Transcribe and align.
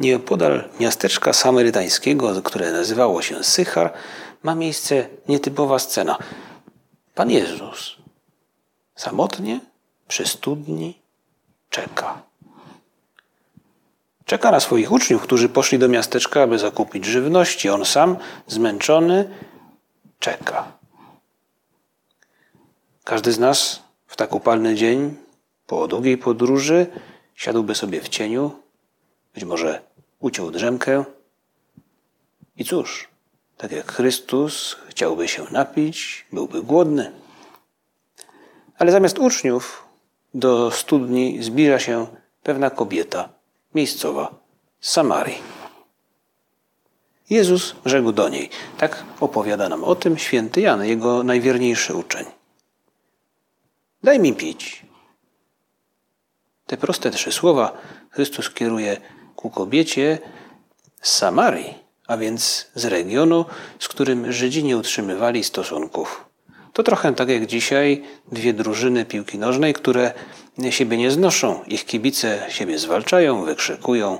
Nieopodal 0.00 0.68
miasteczka 0.80 1.32
samarytańskiego, 1.32 2.42
które 2.42 2.72
nazywało 2.72 3.22
się 3.22 3.44
Sychar, 3.44 3.92
ma 4.42 4.54
miejsce 4.54 5.08
nietypowa 5.28 5.78
scena. 5.78 6.18
Pan 7.14 7.30
Jezus 7.30 7.96
samotnie 8.94 9.60
przy 10.08 10.26
studni 10.26 10.98
czeka. 11.70 12.22
Czeka 14.24 14.50
na 14.50 14.60
swoich 14.60 14.92
uczniów, 14.92 15.22
którzy 15.22 15.48
poszli 15.48 15.78
do 15.78 15.88
miasteczka, 15.88 16.42
aby 16.42 16.58
zakupić 16.58 17.04
żywności. 17.04 17.70
On 17.70 17.84
sam, 17.84 18.16
zmęczony, 18.46 19.30
czeka. 20.18 20.72
Każdy 23.04 23.32
z 23.32 23.38
nas 23.38 23.82
w 24.06 24.16
tak 24.16 24.34
upalny 24.34 24.74
dzień, 24.74 25.16
po 25.66 25.88
długiej 25.88 26.18
podróży, 26.18 26.86
siadłby 27.34 27.74
sobie 27.74 28.00
w 28.00 28.08
cieniu, 28.08 28.50
być 29.34 29.44
może 29.44 29.82
uciął 30.18 30.50
drzemkę. 30.50 31.04
I 32.56 32.64
cóż, 32.64 33.08
tak 33.56 33.72
jak 33.72 33.92
Chrystus 33.92 34.76
chciałby 34.88 35.28
się 35.28 35.44
napić, 35.50 36.26
byłby 36.32 36.62
głodny. 36.62 37.12
Ale 38.78 38.92
zamiast 38.92 39.18
uczniów 39.18 39.84
do 40.34 40.70
studni 40.70 41.42
zbliża 41.42 41.78
się 41.78 42.06
pewna 42.42 42.70
kobieta, 42.70 43.28
miejscowa, 43.74 44.34
z 44.80 44.90
Samarii. 44.90 45.38
Jezus 47.30 47.74
rzekł 47.84 48.12
do 48.12 48.28
niej. 48.28 48.50
Tak 48.78 49.04
opowiada 49.20 49.68
nam 49.68 49.84
o 49.84 49.94
tym 49.94 50.18
święty 50.18 50.60
Jan, 50.60 50.84
jego 50.84 51.22
najwierniejszy 51.22 51.94
uczeń. 51.94 52.26
Daj 54.02 54.20
mi 54.20 54.32
pić. 54.32 54.86
Te 56.66 56.76
proste 56.76 57.10
trzy 57.10 57.32
słowa 57.32 57.78
Chrystus 58.10 58.50
kieruje 58.50 59.00
ku 59.44 59.50
kobiecie 59.50 60.18
z 61.02 61.12
Samarii, 61.12 61.74
a 62.06 62.16
więc 62.16 62.66
z 62.74 62.84
regionu, 62.84 63.44
z 63.78 63.88
którym 63.88 64.32
Żydzi 64.32 64.64
nie 64.64 64.76
utrzymywali 64.76 65.44
stosunków. 65.44 66.24
To 66.72 66.82
trochę 66.82 67.14
tak 67.14 67.28
jak 67.28 67.46
dzisiaj 67.46 68.02
dwie 68.32 68.52
drużyny 68.52 69.04
piłki 69.04 69.38
nożnej, 69.38 69.74
które 69.74 70.12
siebie 70.70 70.96
nie 70.96 71.10
znoszą. 71.10 71.64
Ich 71.66 71.84
kibice 71.84 72.46
siebie 72.48 72.78
zwalczają, 72.78 73.44
wykrzykują, 73.44 74.18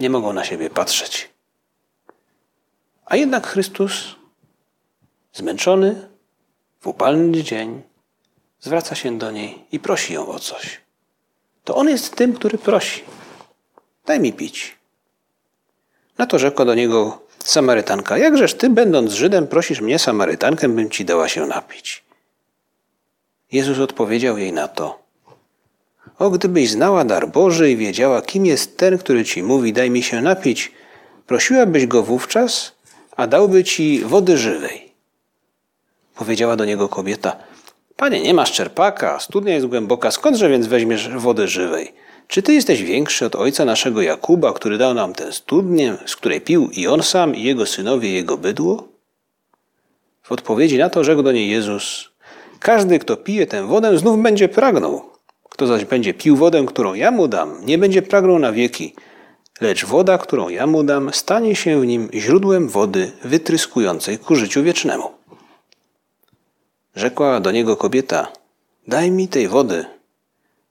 nie 0.00 0.10
mogą 0.10 0.32
na 0.32 0.44
siebie 0.44 0.70
patrzeć. 0.70 1.30
A 3.06 3.16
jednak 3.16 3.46
Chrystus, 3.46 4.16
zmęczony, 5.32 6.08
w 6.80 6.86
upalny 6.86 7.42
dzień, 7.42 7.82
zwraca 8.60 8.94
się 8.94 9.18
do 9.18 9.30
niej 9.30 9.64
i 9.72 9.78
prosi 9.78 10.14
ją 10.14 10.28
o 10.28 10.38
coś. 10.38 10.80
To 11.64 11.76
on 11.76 11.88
jest 11.88 12.16
tym, 12.16 12.32
który 12.32 12.58
prosi. 12.58 13.02
Daj 14.06 14.20
mi 14.20 14.32
pić. 14.32 14.76
Na 16.18 16.26
to 16.26 16.38
rzekła 16.38 16.64
do 16.64 16.74
niego 16.74 17.22
Samarytanka. 17.44 18.18
Jakżeż 18.18 18.54
ty, 18.54 18.70
będąc 18.70 19.12
Żydem, 19.12 19.46
prosisz 19.46 19.80
mnie, 19.80 19.98
Samarytankę, 19.98 20.68
bym 20.68 20.90
ci 20.90 21.04
dała 21.04 21.28
się 21.28 21.46
napić? 21.46 22.04
Jezus 23.52 23.78
odpowiedział 23.78 24.38
jej 24.38 24.52
na 24.52 24.68
to. 24.68 24.98
O, 26.18 26.30
gdybyś 26.30 26.70
znała 26.70 27.04
dar 27.04 27.28
Boży 27.28 27.70
i 27.70 27.76
wiedziała, 27.76 28.22
kim 28.22 28.46
jest 28.46 28.76
ten, 28.76 28.98
który 28.98 29.24
ci 29.24 29.42
mówi, 29.42 29.72
daj 29.72 29.90
mi 29.90 30.02
się 30.02 30.22
napić, 30.22 30.72
prosiłabyś 31.26 31.86
go 31.86 32.02
wówczas, 32.02 32.72
a 33.16 33.26
dałby 33.26 33.64
ci 33.64 34.04
wody 34.04 34.38
żywej. 34.38 34.92
Powiedziała 36.14 36.56
do 36.56 36.64
niego 36.64 36.88
kobieta, 36.88 37.36
Panie, 38.00 38.20
nie 38.20 38.34
masz 38.34 38.52
czerpaka, 38.52 39.20
studnia 39.20 39.54
jest 39.54 39.66
głęboka, 39.66 40.10
skądże 40.10 40.48
więc 40.48 40.66
weźmiesz 40.66 41.08
wody 41.08 41.48
żywej? 41.48 41.92
Czy 42.30 42.42
ty 42.42 42.54
jesteś 42.54 42.82
większy 42.82 43.26
od 43.26 43.36
ojca 43.36 43.64
naszego 43.64 44.02
Jakuba, 44.02 44.52
który 44.52 44.78
dał 44.78 44.94
nam 44.94 45.14
tę 45.14 45.32
studnię, 45.32 45.96
z 46.06 46.16
której 46.16 46.40
pił 46.40 46.70
i 46.72 46.86
on 46.86 47.02
sam, 47.02 47.34
i 47.34 47.42
jego 47.42 47.66
synowie, 47.66 48.08
i 48.08 48.14
jego 48.14 48.36
bydło? 48.36 48.88
W 50.22 50.32
odpowiedzi 50.32 50.78
na 50.78 50.90
to 50.90 51.04
rzekł 51.04 51.22
do 51.22 51.32
niej 51.32 51.50
Jezus: 51.50 52.10
Każdy, 52.60 52.98
kto 52.98 53.16
pije 53.16 53.46
tę 53.46 53.66
wodę, 53.66 53.98
znów 53.98 54.22
będzie 54.22 54.48
pragnął. 54.48 55.02
Kto 55.50 55.66
zaś 55.66 55.84
będzie 55.84 56.14
pił 56.14 56.36
wodę, 56.36 56.66
którą 56.66 56.94
ja 56.94 57.10
mu 57.10 57.28
dam, 57.28 57.66
nie 57.66 57.78
będzie 57.78 58.02
pragnął 58.02 58.38
na 58.38 58.52
wieki, 58.52 58.94
lecz 59.60 59.84
woda, 59.84 60.18
którą 60.18 60.48
ja 60.48 60.66
mu 60.66 60.82
dam, 60.82 61.12
stanie 61.12 61.56
się 61.56 61.80
w 61.80 61.86
nim 61.86 62.08
źródłem 62.14 62.68
wody 62.68 63.12
wytryskującej 63.24 64.18
ku 64.18 64.36
życiu 64.36 64.62
wiecznemu. 64.62 65.10
Rzekła 66.94 67.40
do 67.40 67.50
niego 67.50 67.76
kobieta: 67.76 68.32
Daj 68.88 69.10
mi 69.10 69.28
tej 69.28 69.48
wody, 69.48 69.84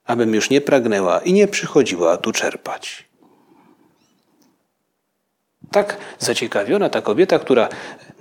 abym 0.09 0.35
już 0.35 0.49
nie 0.49 0.61
pragnęła 0.61 1.19
i 1.19 1.33
nie 1.33 1.47
przychodziła 1.47 2.17
tu 2.17 2.31
czerpać. 2.31 3.05
Tak 5.71 5.97
zaciekawiona 6.19 6.89
ta 6.89 7.01
kobieta, 7.01 7.39
która 7.39 7.69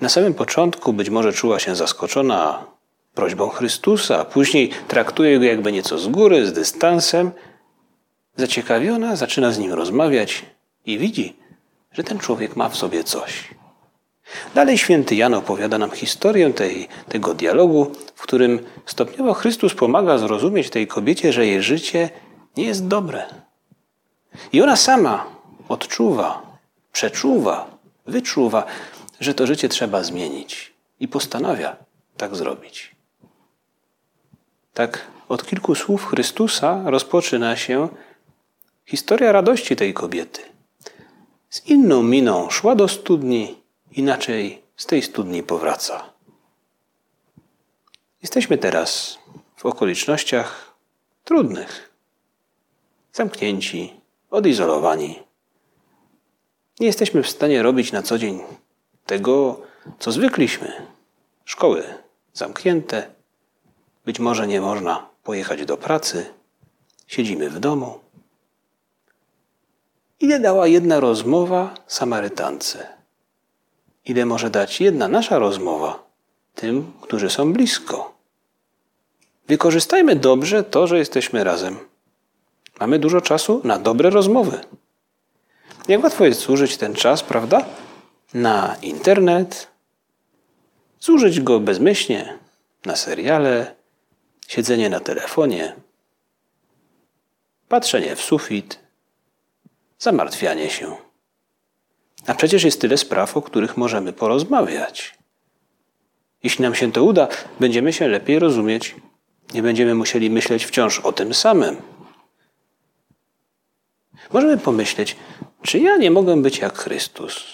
na 0.00 0.08
samym 0.08 0.34
początku 0.34 0.92
być 0.92 1.10
może 1.10 1.32
czuła 1.32 1.58
się 1.58 1.76
zaskoczona 1.76 2.64
prośbą 3.14 3.48
Chrystusa, 3.48 4.24
później 4.24 4.70
traktuje 4.88 5.38
go 5.38 5.44
jakby 5.44 5.72
nieco 5.72 5.98
z 5.98 6.08
góry, 6.08 6.46
z 6.46 6.52
dystansem, 6.52 7.30
zaciekawiona 8.36 9.16
zaczyna 9.16 9.52
z 9.52 9.58
nim 9.58 9.72
rozmawiać 9.72 10.44
i 10.86 10.98
widzi, 10.98 11.36
że 11.92 12.04
ten 12.04 12.18
człowiek 12.18 12.56
ma 12.56 12.68
w 12.68 12.76
sobie 12.76 13.04
coś. 13.04 13.48
Dalej 14.54 14.78
święty 14.78 15.14
Jan 15.14 15.34
opowiada 15.34 15.78
nam 15.78 15.90
historię 15.90 16.52
tej, 16.52 16.88
tego 17.08 17.34
dialogu, 17.34 17.92
w 18.14 18.22
którym 18.22 18.58
stopniowo 18.86 19.34
Chrystus 19.34 19.74
pomaga 19.74 20.18
zrozumieć 20.18 20.70
tej 20.70 20.86
kobiecie, 20.86 21.32
że 21.32 21.46
jej 21.46 21.62
życie 21.62 22.10
nie 22.56 22.64
jest 22.64 22.86
dobre. 22.86 23.24
I 24.52 24.62
ona 24.62 24.76
sama 24.76 25.26
odczuwa, 25.68 26.58
przeczuwa, 26.92 27.78
wyczuwa, 28.06 28.64
że 29.20 29.34
to 29.34 29.46
życie 29.46 29.68
trzeba 29.68 30.02
zmienić 30.02 30.72
i 31.00 31.08
postanawia 31.08 31.76
tak 32.16 32.36
zrobić. 32.36 32.94
Tak 34.74 35.06
od 35.28 35.46
kilku 35.46 35.74
słów 35.74 36.06
Chrystusa 36.06 36.82
rozpoczyna 36.84 37.56
się 37.56 37.88
historia 38.86 39.32
radości 39.32 39.76
tej 39.76 39.94
kobiety. 39.94 40.40
Z 41.50 41.66
inną 41.66 42.02
miną 42.02 42.50
szła 42.50 42.74
do 42.74 42.88
studni 42.88 43.56
inaczej 43.92 44.62
z 44.76 44.86
tej 44.86 45.02
studni 45.02 45.42
powraca. 45.42 46.12
Jesteśmy 48.22 48.58
teraz 48.58 49.18
w 49.56 49.66
okolicznościach 49.66 50.74
trudnych, 51.24 51.90
zamknięci, 53.12 54.00
odizolowani. 54.30 55.22
Nie 56.80 56.86
jesteśmy 56.86 57.22
w 57.22 57.30
stanie 57.30 57.62
robić 57.62 57.92
na 57.92 58.02
co 58.02 58.18
dzień 58.18 58.40
tego, 59.06 59.60
co 59.98 60.12
zwykliśmy. 60.12 60.86
Szkoły 61.44 61.84
zamknięte, 62.32 63.10
być 64.04 64.18
może 64.18 64.46
nie 64.46 64.60
można 64.60 65.08
pojechać 65.22 65.64
do 65.64 65.76
pracy, 65.76 66.34
siedzimy 67.06 67.50
w 67.50 67.58
domu. 67.58 68.00
Ile 70.20 70.40
dała 70.40 70.66
jedna 70.66 71.00
rozmowa 71.00 71.74
Samarytance? 71.86 72.97
Ile 74.08 74.26
może 74.26 74.50
dać 74.50 74.80
jedna 74.80 75.08
nasza 75.08 75.38
rozmowa 75.38 76.08
tym, 76.54 76.92
którzy 77.00 77.30
są 77.30 77.52
blisko. 77.52 78.14
Wykorzystajmy 79.48 80.16
dobrze 80.16 80.64
to, 80.64 80.86
że 80.86 80.98
jesteśmy 80.98 81.44
razem. 81.44 81.78
Mamy 82.80 82.98
dużo 82.98 83.20
czasu 83.20 83.60
na 83.64 83.78
dobre 83.78 84.10
rozmowy. 84.10 84.58
Jak 85.88 86.02
łatwo 86.02 86.24
jest 86.24 86.40
zużyć 86.40 86.76
ten 86.76 86.94
czas, 86.94 87.22
prawda? 87.22 87.64
Na 88.34 88.76
internet, 88.82 89.68
zużyć 91.00 91.40
go 91.40 91.60
bezmyślnie, 91.60 92.38
na 92.84 92.96
seriale, 92.96 93.74
siedzenie 94.48 94.90
na 94.90 95.00
telefonie, 95.00 95.76
patrzenie 97.68 98.16
w 98.16 98.20
sufit, 98.20 98.78
zamartwianie 99.98 100.70
się. 100.70 101.07
A 102.28 102.34
przecież 102.34 102.64
jest 102.64 102.80
tyle 102.80 102.96
spraw, 102.96 103.36
o 103.36 103.42
których 103.42 103.76
możemy 103.76 104.12
porozmawiać. 104.12 105.14
Jeśli 106.42 106.62
nam 106.62 106.74
się 106.74 106.92
to 106.92 107.04
uda, 107.04 107.28
będziemy 107.60 107.92
się 107.92 108.08
lepiej 108.08 108.38
rozumieć. 108.38 108.96
Nie 109.54 109.62
będziemy 109.62 109.94
musieli 109.94 110.30
myśleć 110.30 110.64
wciąż 110.64 111.00
o 111.00 111.12
tym 111.12 111.34
samym. 111.34 111.76
Możemy 114.32 114.58
pomyśleć, 114.58 115.16
czy 115.62 115.78
ja 115.78 115.96
nie 115.96 116.10
mogę 116.10 116.42
być 116.42 116.58
jak 116.58 116.78
Chrystus? 116.78 117.44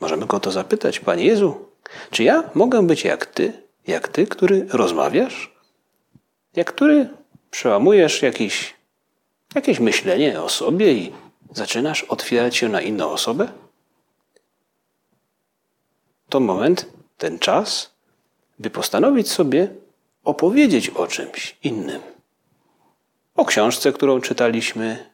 Możemy 0.00 0.26
go 0.26 0.40
to 0.40 0.50
zapytać, 0.50 1.00
Panie 1.00 1.24
Jezu, 1.24 1.68
czy 2.10 2.24
ja 2.24 2.50
mogę 2.54 2.86
być 2.86 3.04
jak 3.04 3.26
Ty, 3.26 3.52
jak 3.86 4.08
Ty, 4.08 4.26
który 4.26 4.66
rozmawiasz? 4.70 5.54
Jak 6.56 6.74
który 6.74 7.08
przełamujesz 7.50 8.22
jakiś, 8.22 8.74
jakieś 9.54 9.80
myślenie 9.80 10.42
o 10.42 10.48
sobie 10.48 10.92
i 10.92 11.12
zaczynasz 11.52 12.02
otwierać 12.02 12.56
się 12.56 12.68
na 12.68 12.80
inną 12.80 13.10
osobę? 13.10 13.48
To 16.28 16.40
moment, 16.40 16.86
ten 17.18 17.38
czas, 17.38 17.90
by 18.58 18.70
postanowić 18.70 19.30
sobie 19.30 19.68
opowiedzieć 20.24 20.90
o 20.90 21.06
czymś 21.06 21.56
innym. 21.62 22.00
O 23.36 23.44
książce, 23.44 23.92
którą 23.92 24.20
czytaliśmy, 24.20 25.10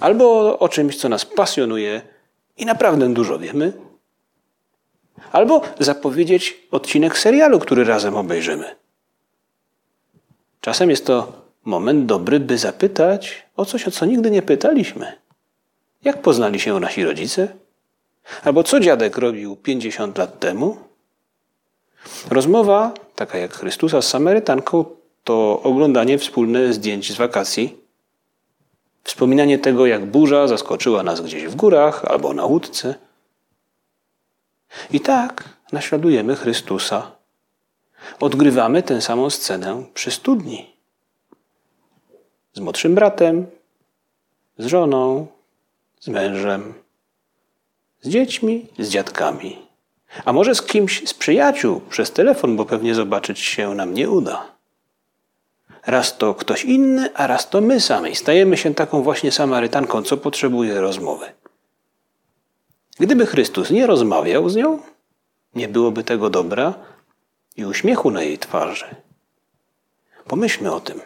albo 0.00 0.58
o 0.58 0.68
czymś, 0.68 0.96
co 0.96 1.08
nas 1.08 1.24
pasjonuje 1.24 2.02
i 2.56 2.66
naprawdę 2.66 3.14
dużo 3.14 3.38
wiemy, 3.38 3.72
albo 5.32 5.62
zapowiedzieć 5.78 6.66
odcinek 6.70 7.18
serialu, 7.18 7.58
który 7.58 7.84
razem 7.84 8.16
obejrzymy. 8.16 8.76
Czasem 10.60 10.90
jest 10.90 11.06
to 11.06 11.32
moment 11.64 12.06
dobry, 12.06 12.40
by 12.40 12.58
zapytać 12.58 13.46
o 13.56 13.64
coś, 13.64 13.88
o 13.88 13.90
co 13.90 14.06
nigdy 14.06 14.30
nie 14.30 14.42
pytaliśmy. 14.42 15.19
Jak 16.04 16.22
poznali 16.22 16.60
się 16.60 16.80
nasi 16.80 17.04
rodzice? 17.04 17.48
Albo 18.44 18.62
co 18.62 18.80
dziadek 18.80 19.16
robił 19.18 19.56
50 19.56 20.18
lat 20.18 20.38
temu? 20.38 20.76
Rozmowa, 22.30 22.92
taka 23.14 23.38
jak 23.38 23.54
Chrystusa 23.54 24.02
z 24.02 24.08
Samarytanką, 24.08 24.84
to 25.24 25.60
oglądanie 25.62 26.18
wspólne 26.18 26.72
zdjęć 26.72 27.12
z 27.12 27.16
wakacji, 27.16 27.76
wspominanie 29.04 29.58
tego, 29.58 29.86
jak 29.86 30.06
burza 30.06 30.48
zaskoczyła 30.48 31.02
nas 31.02 31.20
gdzieś 31.20 31.46
w 31.46 31.54
górach 31.54 32.04
albo 32.04 32.32
na 32.34 32.44
łódce. 32.44 32.94
I 34.90 35.00
tak 35.00 35.44
naśladujemy 35.72 36.36
Chrystusa. 36.36 37.12
Odgrywamy 38.20 38.82
tę 38.82 39.00
samą 39.00 39.30
scenę 39.30 39.84
przy 39.94 40.10
studni. 40.10 40.76
Z 42.52 42.60
młodszym 42.60 42.94
bratem, 42.94 43.46
z 44.58 44.66
żoną, 44.66 45.26
z 46.00 46.08
mężem, 46.08 46.74
z 48.00 48.08
dziećmi, 48.08 48.66
z 48.78 48.88
dziadkami. 48.88 49.58
A 50.24 50.32
może 50.32 50.54
z 50.54 50.62
kimś 50.62 51.08
z 51.08 51.14
przyjaciół 51.14 51.80
przez 51.80 52.12
telefon, 52.12 52.56
bo 52.56 52.64
pewnie 52.64 52.94
zobaczyć 52.94 53.38
się 53.38 53.74
nam 53.74 53.94
nie 53.94 54.10
uda. 54.10 54.46
Raz 55.86 56.18
to 56.18 56.34
ktoś 56.34 56.64
inny, 56.64 57.14
a 57.14 57.26
raz 57.26 57.50
to 57.50 57.60
my 57.60 57.80
sami. 57.80 58.16
Stajemy 58.16 58.56
się 58.56 58.74
taką 58.74 59.02
właśnie 59.02 59.32
Samarytanką, 59.32 60.02
co 60.02 60.16
potrzebuje 60.16 60.80
rozmowy. 60.80 61.26
Gdyby 62.98 63.26
Chrystus 63.26 63.70
nie 63.70 63.86
rozmawiał 63.86 64.48
z 64.48 64.56
nią, 64.56 64.78
nie 65.54 65.68
byłoby 65.68 66.04
tego 66.04 66.30
dobra 66.30 66.74
i 67.56 67.64
uśmiechu 67.64 68.10
na 68.10 68.22
jej 68.22 68.38
twarzy. 68.38 68.86
Pomyślmy 70.26 70.72
o 70.72 70.80
tym. 70.80 71.00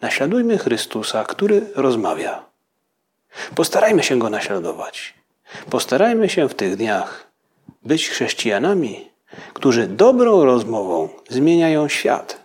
Naśladujmy 0.00 0.58
Chrystusa, 0.58 1.24
który 1.24 1.66
rozmawia. 1.74 2.53
Postarajmy 3.54 4.02
się 4.02 4.18
go 4.18 4.30
naśladować. 4.30 5.14
Postarajmy 5.70 6.28
się 6.28 6.48
w 6.48 6.54
tych 6.54 6.76
dniach 6.76 7.30
być 7.82 8.08
chrześcijanami, 8.08 9.10
którzy 9.52 9.86
dobrą 9.86 10.44
rozmową 10.44 11.08
zmieniają 11.28 11.88
świat. 11.88 12.43